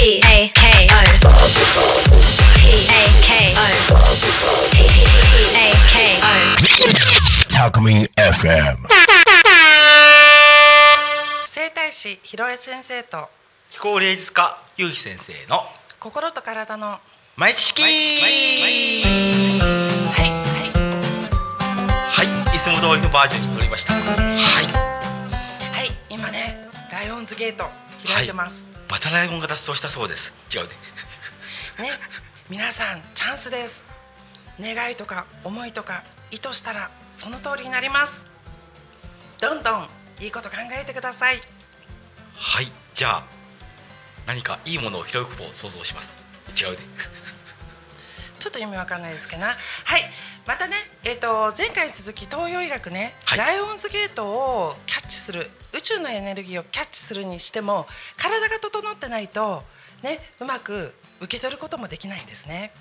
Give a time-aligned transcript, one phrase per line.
[0.00, 0.54] K O A
[3.20, 3.66] K O
[4.72, 4.86] A
[5.90, 6.30] K O
[7.50, 8.78] Talkme FM.
[11.48, 13.28] 整体師ひろえ先生と。
[13.72, 15.62] 気候霊術家ゆうひ先生の
[15.98, 17.00] 心と体の。
[17.36, 17.82] 毎知識。
[17.82, 17.92] はい
[20.12, 20.22] は
[22.12, 23.94] はいいつも通りのバージョンに乗りました。
[23.94, 24.04] はい。
[24.04, 24.06] い。
[25.72, 27.64] はい今ねライオンズゲート
[28.06, 28.68] 開いてます、
[28.98, 30.34] またライオンが脱走したそうです。
[30.52, 30.70] 違うね。
[31.88, 32.00] ね
[32.48, 33.84] 皆さんチャンスです。
[34.60, 36.02] 願いとか思いとか
[36.32, 38.24] 意図したらその通りになります。
[39.40, 41.40] どんどんいいこと考えてください。
[42.34, 43.24] はいじゃあ
[44.26, 46.16] 何かいいものを拾うことを想像します。
[46.60, 46.78] 違うね。
[48.40, 49.56] ちょっと意味わかんないですけどな。
[49.84, 50.12] はい
[50.48, 53.38] またねえっ、と前回に続き東洋医学ね、はい。
[53.38, 59.62] ライオンズゲートをキャッチする宇宙のエネルギーをキャッチするにしても体が整ってないと
[60.02, 62.72] ねうまく受け取ることもできないんですね。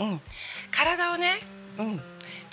[0.00, 0.20] うん、
[0.72, 1.34] 体をね、
[1.78, 2.00] うん、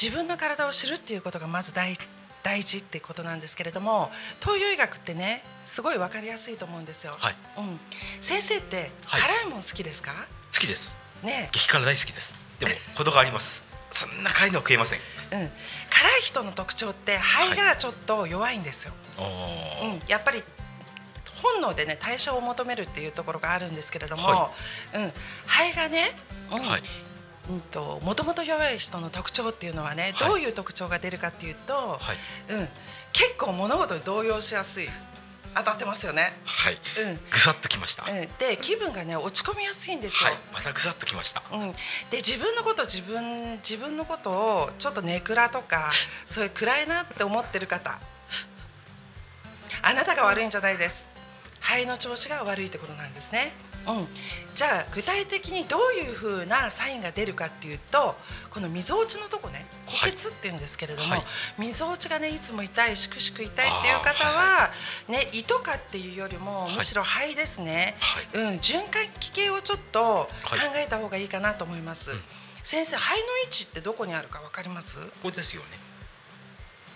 [0.00, 1.96] 自分の体を知るっていうことがまず大
[2.42, 7.14] 大事ってことなんですけれども東洋医学ってねすごい分かりやすいと思うんですよ。
[7.18, 7.36] はい。
[7.56, 7.80] うん、
[8.20, 9.22] 先生ってはい。
[9.22, 10.12] 辛いもん好きですか、
[10.52, 10.98] 好きです。
[11.22, 11.48] ね。
[11.50, 12.34] 激辛大好きです。
[12.58, 14.98] でも ことがありますそんな辛いのは食えません。
[15.32, 15.50] うん、辛い
[16.22, 18.92] 人の特徴って肺がちょっと弱いんですよ。
[19.18, 19.94] おー。
[19.94, 20.42] うん、やっぱり
[21.42, 24.50] 本能でね代謝を求めるっていうところがあるんですけれども、は
[24.94, 25.12] うん、
[25.46, 26.12] 肺がね、
[26.52, 26.62] うん。
[26.64, 26.82] はい。
[27.48, 30.28] うんともともと弱い人の特徴っていうのはね、はい。
[30.28, 32.16] どういう特徴が出るかっていうと、はい。
[32.52, 32.68] うん、
[33.12, 34.88] 結構物事に動揺しやすい
[35.54, 36.32] 当たってますよね。
[36.44, 36.74] はい。
[36.74, 37.20] うん。
[37.30, 38.04] ぐさっときました。
[38.04, 40.30] はいうん、で気分がね落ち込みやすいんですよ。
[40.52, 41.42] またぐさっときました。
[41.52, 41.72] うん、
[42.10, 45.90] で自分のこと自分自分のことをちょっとネクラとか
[46.26, 47.98] そういう暗いなって思ってる方。
[49.82, 51.10] あなたが悪いんじゃないです。
[51.60, 53.52] 肺の調子が悪いってことなんですね、
[53.86, 54.06] うん、
[54.54, 58.16] じゃあ具体的にどういうふうなサインが出るかっていうと
[58.50, 61.22] このみぞおちのとこねはい虎血っていうんですけれども、はい。
[61.58, 64.70] みぞおちがねいつも痛いしくしく痛いっていう方は、
[65.08, 66.76] ね胃とかっていうよりもはい。
[66.76, 68.42] むしろ肺ですね、はい。
[68.42, 72.20] うん、循環器系をちょっと考えた方がいいかなと思います、うん。
[72.62, 74.98] 先生肺の位置ってどこにあるかわかります？
[74.98, 75.68] ここですよね。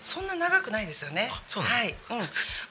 [0.03, 1.31] そんな長くないですよね。
[1.31, 2.19] はい、うん、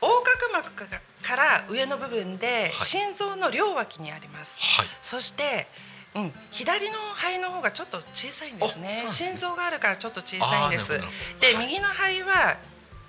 [0.01, 0.85] 横隔膜か
[1.23, 2.83] から上の部分でい。
[2.83, 4.88] 心臓の両脇にあります、はい。
[5.01, 5.67] そして
[6.16, 9.03] うん、左の肺の方がちょっと小さいんですね。
[9.03, 9.07] ね。
[9.07, 10.91] 心臓があるからちょっと小さいんです。
[11.40, 11.66] で、はい。
[11.66, 12.57] 右の肺は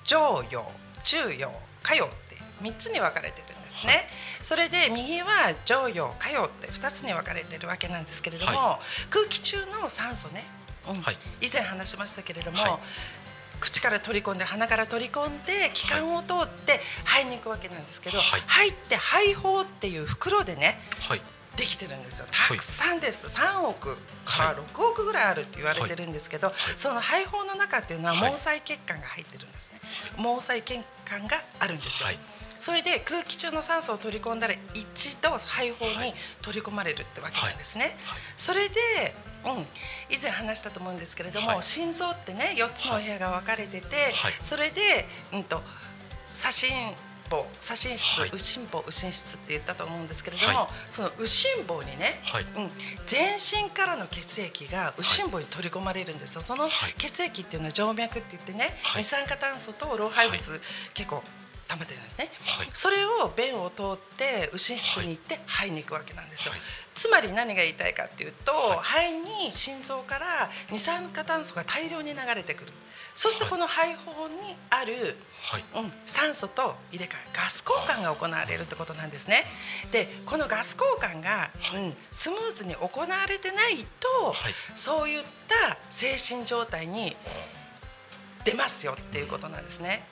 [0.05, 0.65] 上葉
[1.03, 1.51] 中葉
[1.83, 4.09] 下葉って3つに分かれてるんですね、
[4.41, 10.45] それで右は上葉下葉って2つに分かれてるわけなんですけれども、は空気中の酸素ね、
[10.89, 11.03] うん。
[11.03, 11.17] はい。
[11.43, 12.73] 以前話しましたけれども、はい。
[13.61, 18.41] 口から取り込んで鼻から取り込んで気管を通って肺に行くわけなんですけど、はい。
[18.47, 21.23] 肺って肺胞っていう袋でねはい
[21.57, 22.27] できてるんですよ。
[22.31, 22.57] はい。
[22.57, 24.57] たくさんです、3億からはい。
[24.57, 28.31] 6億ぐらいあるって言われてるんですけど、その肺胞の中っていうのははい。
[28.33, 29.81] 毛細血管が入ってるんですね、
[30.17, 32.19] 毛細血管があるんですよ、はい。
[32.59, 38.21] それで空気中の酸素を取り込んだら一度肺胞に取り込まれるってわけなんですね、はい。
[38.37, 39.67] それで、うん、
[40.09, 41.63] 以前話したと思うんですけれども、はい。
[41.63, 44.33] 心臓ってね4つのお部屋が分かれてて、はい。
[44.43, 45.63] それで、うん、と
[46.33, 46.95] 左心
[47.34, 48.31] 房左心室、はい。
[48.33, 50.69] 右心房右心室って言ったと思うんですけれども、はい。
[50.91, 52.45] その右心房にね、はい。
[52.56, 52.71] うん、
[53.06, 56.94] 全身からの血液が右心房に取り込まれるんですよ、そのはい。
[56.99, 59.03] 血液っていうのは静脈って言ってね、はい。
[59.03, 60.61] 二酸化炭素と老廃物、
[60.94, 61.23] 結構
[61.69, 62.69] 溜まってるんですね、はい。
[62.73, 66.61] それを便を通って右心室に行って肺に行くわけなんですよ、はい。
[66.95, 68.53] つまり何が言いたいかっていうと、
[68.83, 72.73] 肺に心臓から二酸化炭素が大量に流れてくる。
[73.15, 75.65] そしてこの肺胞にある、はい。
[75.77, 79.45] うん、酸素と入れ替えガス交換が行われるってことなんですね。
[79.93, 84.55] でこのガス交換が、うん、スムーズに行われてないと、はい。
[84.75, 87.17] そういった精神状態に
[88.45, 90.05] 出ますよっていうことなんですね。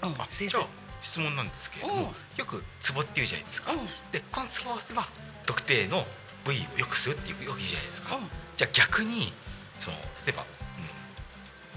[0.00, 0.66] じゃあ
[1.02, 2.08] 質問なんですけれども、うん。
[2.36, 3.78] よくツボって言うじゃないですか、うん。
[4.12, 5.08] でこのツボは
[5.46, 6.04] 特定の
[6.44, 8.22] 部位を良くするっていうよく言うじゃないですか、うん。
[8.56, 9.32] じゃあ逆に
[9.78, 10.48] その例えば、うん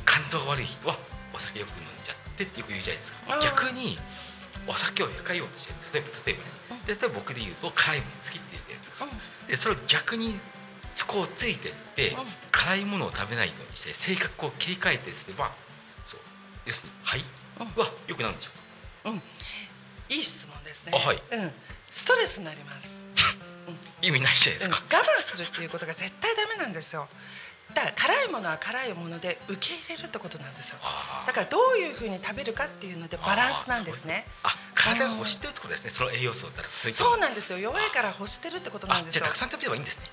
[0.06, 0.98] 肝臓が悪い人は
[1.34, 3.36] お酒よく飲んじゃってってよく言うじゃないですか。
[3.36, 3.42] うん。
[3.42, 3.98] 逆に
[4.68, 9.08] お酒を控えようとして例えば例えばね、で例えば僕で言うと辛いもの好きって言うじゃないですか、
[9.48, 10.40] でそれを逆に
[10.94, 12.18] そこをついてって、うん。
[12.52, 15.52] 辛いものを食べないようにして性格を切り替えてすれば
[16.06, 16.20] そう
[16.66, 17.26] 要するに肺は
[18.08, 18.52] 良くなるんでしょ
[19.06, 19.18] うか、うん、
[20.16, 20.92] いい質問ですね。
[20.94, 21.18] あはい。
[21.18, 21.52] うん、
[21.92, 22.90] ストレスになります。
[24.02, 27.08] 意味ないじゃないですか、うん、我慢するっていうことが絶対ダメなんですよ。
[27.74, 30.78] だから辛いものは辛いもので受け入れるってことなんですよ。
[31.26, 34.28] だからどういうふうに食べるかっていうのでバランスなんですね。
[34.44, 37.60] あ体が欲してるってことですね、その栄養素だそうなんですよ。
[37.60, 39.22] 弱いから欲してるってことなんですよ。
[39.22, 40.06] じゃあたくさん食べればいいんですね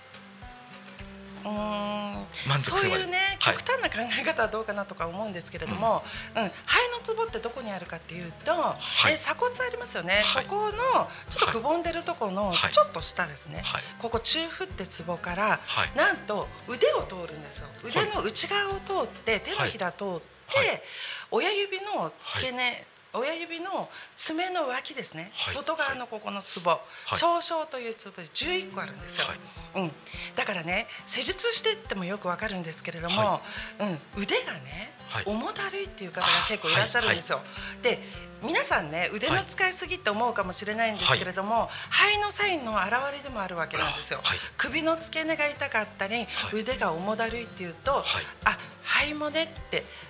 [1.44, 3.56] 満足そういうねはい。
[3.56, 6.02] 極端な考え方はどうかなとか思うんですけれども、
[6.36, 6.50] うん。
[6.66, 8.76] 肺のツボってどこにあるかっていうと、は
[9.10, 9.12] い。
[9.12, 10.44] え鎖骨ありますよね、はい。
[10.44, 12.70] ここのちょっとくぼんでるところのはい。
[12.70, 13.82] ちょっと下ですね、はい。
[13.98, 15.96] ここ中腹ってツボから、はい。
[15.96, 17.68] なんと腕を通るんですよ。
[17.84, 20.82] 腕の内側を通って手のひら通って、はい。
[21.30, 25.54] 親指の付け根、親指の爪の脇ですね、はい。
[25.54, 26.78] 外側のここのツボ、
[27.12, 29.38] 小々というツボで11個あるんですよ、はい。
[29.84, 29.92] うん、
[30.36, 33.40] だからね施術してってもよくわかるんですけれども、は
[33.80, 33.84] う
[34.20, 35.24] ん、腕がね、はい。
[35.26, 37.40] 重だるいっていう方が結構いらっしゃるんですよ。
[37.82, 37.98] で
[38.42, 44.20] 皆さんね腕の使いすぎって思うかもしれないんですけれども、肺のサインの表れでもあるわけなんですよ。
[44.22, 44.38] はい。
[44.56, 46.26] 首の付け根が痛かったり、はい。
[46.60, 48.02] 腕が重だるいっていうと、はい。
[48.44, 49.84] あ肺もねって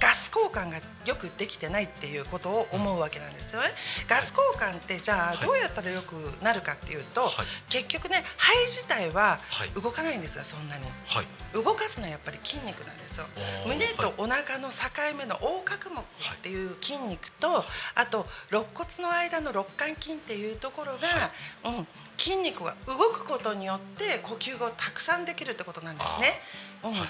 [0.00, 3.68] ガス交換がよくできてないっていうことを思うわけなんですよね。
[4.08, 5.38] ガス交換ってじゃあはい。
[5.38, 7.30] どうやったらよくなるかっていうと、はい。
[7.68, 9.70] 結局ね肺自体ははい。
[9.70, 10.84] 動かないんですよそんなに。
[11.06, 11.26] はい。
[11.52, 13.26] 動かすのはやっぱり筋肉なんですよ。
[13.66, 14.76] 胸とお腹の境
[15.16, 17.64] 目の横隔膜っていう筋肉と、
[17.94, 21.30] あと肋骨の間の肋間筋っていうところが、
[21.64, 21.86] うん、
[22.18, 26.40] 筋肉が動くことによって呼吸がたくさんできるってことなんですね。
[26.84, 27.08] うんはい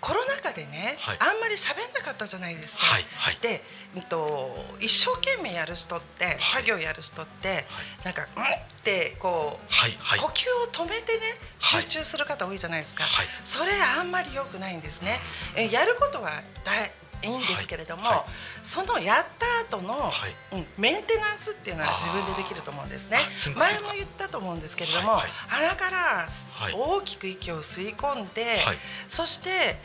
[0.00, 1.16] コロナ禍でね、はい。
[1.20, 2.84] あんまり喋んなかったじゃないですか。
[2.84, 3.38] はいはい。
[3.40, 3.62] で、
[3.96, 7.66] うんと、一生懸命やる人って、作業やる人って、
[8.04, 8.46] なんか「うん?」っ
[8.84, 11.82] てこう呼吸を止めてねはい。
[11.82, 13.26] 集中する方多いじゃないですか、はい。
[13.44, 15.20] それあんまり良くないんですね。
[15.56, 16.90] えやることは大
[17.22, 18.16] いいんですけれども、はい。
[18.16, 18.24] はい
[18.62, 20.10] そのやった後の、は
[20.52, 20.56] い。
[20.56, 23.18] うん、メンテナンスっていうのは自分でできると思うんですね。
[23.56, 25.30] 前も言ったと思うんですけれども、はいはい。
[25.48, 26.72] 鼻からはい。
[26.74, 28.76] 大きく息を吸い込んで、はい。
[29.08, 29.80] そして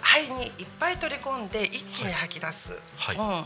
[0.00, 3.16] 肺にいっぱい取り込んで一気に吐き出す、はい。
[3.16, 3.44] うん、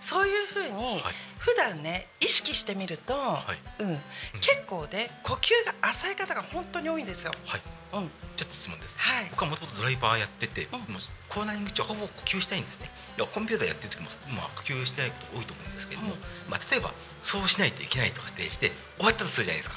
[0.00, 1.14] そういうふうにはい。
[1.38, 3.82] 普段ね意識してみると、い。
[3.82, 4.00] うん、
[4.40, 7.32] 結構ね呼吸が浅い方が本当に多いんですよ。
[8.36, 9.28] ちょっと質問です、はい。
[9.30, 10.80] 僕はもともとドライバーやってて、うん。
[10.92, 12.90] もうコーナリング中はほぼ呼吸したいんですね。
[13.16, 16.20] いやコンピューターやってる時も、まあ、呼吸してないこと多いと思うんですけれども、うん。
[16.50, 19.76] まあ、例えばそうしないといけないと仮定して終わったとするじゃないですか、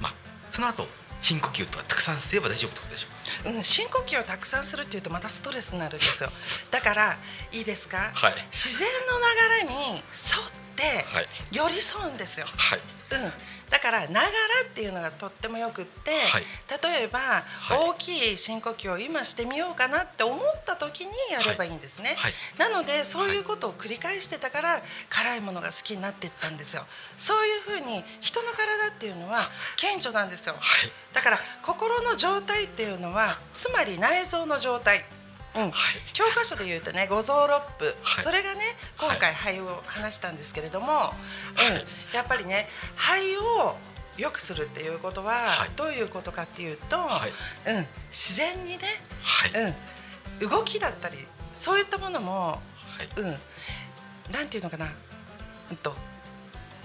[0.00, 0.14] まあ、
[0.50, 0.86] その後
[1.20, 3.08] 深呼吸とかたくさんすれば大丈夫ってことでしょ
[3.42, 3.50] うか？
[3.50, 6.30] うん、深呼吸をたくさんするっていうとまたストレスになるんですよ。
[6.72, 7.18] だから
[7.52, 8.34] いいですか、はい。
[8.50, 9.18] 自然の
[9.64, 10.02] 流れに沿っ
[10.76, 11.28] てはい。
[11.52, 12.46] 寄り添うんですよ。
[12.56, 12.78] はい。
[12.78, 12.84] うん、
[13.70, 14.26] だからながら
[14.68, 16.44] っていうのがとってもよくって、はい。
[16.82, 17.78] 例えば、はい。
[17.90, 22.32] 大きい深呼吸を今してみようかなって思った時にやればいいんですね、はい。
[22.58, 26.84] なのでそういうことを繰り返してたから辛いものが好きになっていったんですよ。
[27.16, 29.40] そういうふうに人の体っていうのは
[29.76, 30.90] 顕著なんですよ、はい。
[31.14, 35.04] だから心の状態っていうのはつまり内臓の状態
[35.56, 35.72] うん、はい。
[36.12, 38.24] 教科書で言うとね五臓六腑、はい。
[38.24, 38.60] それがね
[38.98, 40.86] 今回肺を話したんですけれども、い。
[40.88, 43.76] うん、やっぱりね肺を
[44.16, 45.70] 良くするっていうことは、はい。
[45.76, 47.30] どういうことかっていうと、はい。
[47.70, 48.80] うん、自然にね、
[49.22, 49.74] はい。
[50.40, 51.18] うん、動きだったり
[51.54, 52.58] そういったものも、は
[53.02, 53.20] い。
[53.20, 53.38] うん、
[54.32, 54.86] なんていうのかな、
[55.70, 55.94] うんと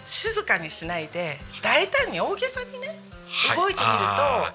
[0.06, 3.58] 静かにしないで大胆に大げさにねはい。
[3.58, 3.98] 動いてみる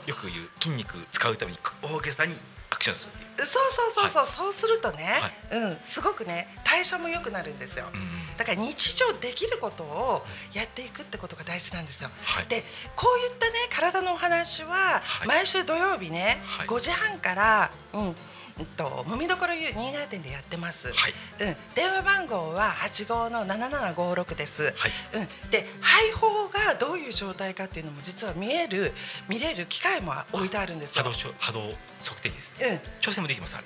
[0.04, 0.48] とよく言う。
[0.60, 2.36] 筋肉使うために大げさにア
[2.80, 3.10] クションする。
[3.12, 7.86] っていうそうそうそうそう、そうするとね、はうん、すごくね代謝も良くなるんですよ。
[7.92, 8.00] うん
[8.40, 10.22] だから日常できることを
[10.54, 12.08] やっていくってことが大事なんですよ。
[12.24, 12.46] はい。
[12.46, 12.64] で
[12.96, 15.28] こういったね体のお話ははい。
[15.28, 16.66] 毎週土曜日ね、はい。
[16.66, 18.16] 5時半から、うんうん
[18.76, 20.92] ともみどころゆ新潟店でやってます。
[20.92, 21.12] はい。
[21.40, 24.64] うん、電話番号は八五の七七五六です。
[24.64, 24.72] はい。
[25.14, 28.92] うん、で肺胞がどういう状態かっていうのも実は見える
[29.28, 31.04] 見れる機械も置いてあるんですよ。
[31.04, 31.60] 波動波動
[32.02, 32.54] 測定器です。
[32.58, 33.00] ねうん。
[33.00, 33.56] 調整もできます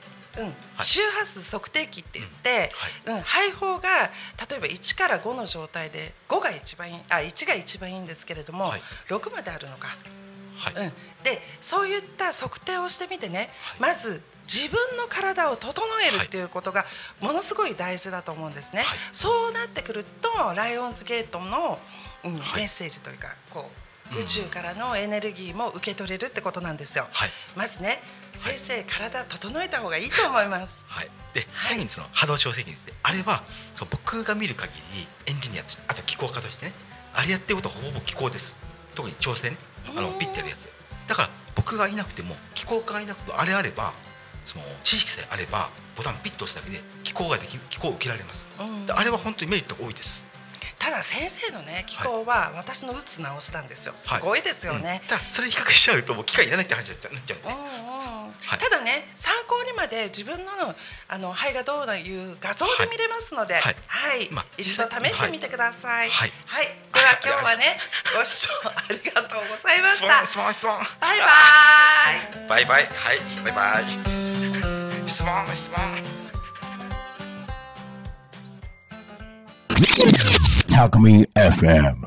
[0.80, 2.72] 周波数測定器って言って、
[3.06, 3.20] うん。
[3.22, 4.10] 肺胞が
[4.50, 8.80] 例えば1から5の状態で5が一番いいあ1が一番いいんですけれども、はい。
[9.08, 9.88] 6まであるのか、
[10.56, 15.84] はい、うん、でそういった測定をしてみてね、まず自分の体を整
[16.16, 16.84] えるっていうことが
[17.20, 18.82] ものすごい大事だと思うんですね。
[18.82, 18.98] はい。
[19.12, 21.78] そうなってくるとライオンズゲートの、
[22.24, 22.60] うんはい。
[22.60, 27.08] メッセージというかこううん宇宙からのエネルギーも受け取れるってことなんですよ。
[27.12, 27.30] はい。
[27.56, 28.02] まずね
[28.38, 28.58] はい。
[28.58, 30.84] 先生、体整えた方がいいと思います。
[30.88, 31.68] はい、で、はい。
[31.68, 33.42] 最後にその波動調整器ですねあれは
[33.74, 36.72] そう僕が見る限りエンジニアとしてあと機構家としてね
[37.14, 38.56] あれやってることはほぼ機構です。
[38.94, 39.56] 特に調整ね
[39.96, 40.68] あのうんピッてやるやつ。
[41.08, 43.92] だから僕がいなくても機構家がいなくてもあれあれば
[44.44, 50.24] その知識さえあればボタンピッと押すだけで機構ができ機構を受けられます、あれは本当にメリットが多いです
[50.84, 53.94] ただ先生のね気候は私のうつ直したんですよ。
[53.96, 54.20] すはい。
[54.20, 55.00] ごいですよね。
[55.02, 55.08] うん。
[55.08, 58.58] ただそれ比較しちゃうともう機械いらないって話になっちゃうんで、うんうんはい。
[58.58, 60.50] ただね参考にまで自分の
[61.08, 63.72] あの肺がどういう画像で見れますので、ははい。
[63.72, 64.28] いはい。
[64.30, 66.10] まあ一度試してみてください。
[66.10, 66.32] はい。
[66.92, 67.78] では今日はね
[68.14, 70.26] ご視聴ありがとうございました。
[70.26, 72.48] 質問質問バイバイ。
[72.48, 72.86] バイバイ。
[72.94, 73.18] はい。
[73.42, 75.08] バイバイ。
[75.08, 76.13] 質問質問
[80.76, 81.94] Alchemy FM.